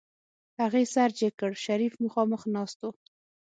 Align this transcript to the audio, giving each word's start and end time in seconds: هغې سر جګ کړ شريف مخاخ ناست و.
هغې 0.59 0.83
سر 0.93 1.09
جګ 1.19 1.33
کړ 1.39 1.51
شريف 1.65 1.93
مخاخ 2.03 2.41
ناست 2.55 2.79
و. 2.83 2.91